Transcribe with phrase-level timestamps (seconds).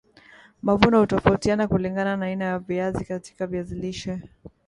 [0.61, 4.21] mavuno hutofautiana kulingana na aina ya viazi katika viazi lishe